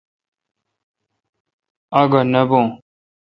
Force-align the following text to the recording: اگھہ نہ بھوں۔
اگھہ 1.99 2.21
نہ 2.31 2.41
بھوں۔ 2.49 2.67